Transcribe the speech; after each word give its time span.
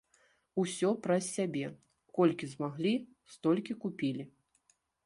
Усё 0.61 0.89
праз 1.03 1.23
сябе, 1.37 1.63
колькі 2.21 2.51
змаглі, 2.55 2.95
столькі 3.37 3.73
купілі. 3.87 4.23